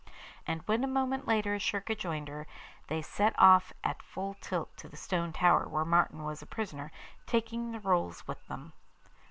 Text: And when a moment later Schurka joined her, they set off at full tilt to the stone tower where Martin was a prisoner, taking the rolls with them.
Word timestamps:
And 0.47 0.63
when 0.63 0.83
a 0.83 0.87
moment 0.87 1.27
later 1.27 1.59
Schurka 1.59 1.93
joined 1.93 2.27
her, 2.27 2.47
they 2.87 3.03
set 3.03 3.37
off 3.37 3.71
at 3.83 4.01
full 4.01 4.33
tilt 4.41 4.75
to 4.77 4.89
the 4.89 4.97
stone 4.97 5.31
tower 5.31 5.67
where 5.69 5.85
Martin 5.85 6.23
was 6.23 6.41
a 6.41 6.47
prisoner, 6.47 6.91
taking 7.27 7.71
the 7.71 7.79
rolls 7.79 8.27
with 8.27 8.43
them. 8.47 8.73